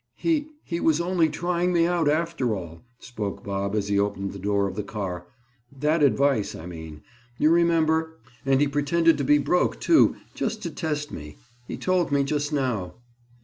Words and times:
"He—he 0.15 0.79
was 0.79 0.99
only 0.99 1.29
trying 1.29 1.71
me 1.73 1.85
out, 1.85 2.09
after 2.09 2.55
all," 2.55 2.81
spoke 2.97 3.43
Bob 3.43 3.75
as 3.75 3.87
he 3.87 3.99
opened 3.99 4.33
the 4.33 4.39
door 4.39 4.65
of 4.67 4.75
the 4.75 4.81
car. 4.81 5.27
"That 5.71 6.01
advice, 6.01 6.55
I 6.55 6.65
mean. 6.65 7.03
You 7.37 7.51
remember? 7.51 8.17
And 8.43 8.59
he 8.61 8.67
pretended 8.67 9.19
to 9.19 9.23
be 9.23 9.37
broke, 9.37 9.79
too, 9.79 10.15
just 10.33 10.63
to 10.63 10.71
test 10.71 11.11
me. 11.11 11.37
He 11.67 11.77
told 11.77 12.11
me 12.11 12.23
just 12.23 12.51
now." 12.51 12.95